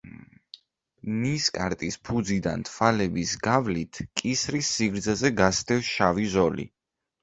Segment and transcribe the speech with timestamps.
[1.25, 6.73] ნისკარტის ფუძიდან თვალების გავლით, კისრის სიგრძეზე გასდევს შავი ზოლი.